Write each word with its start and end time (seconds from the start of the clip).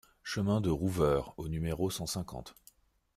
Chemin 0.23 0.61
de 0.61 0.71
Rouveure 0.71 1.35
au 1.37 1.47
numéro 1.47 1.91
cent 1.91 2.07
cinquante 2.07 2.55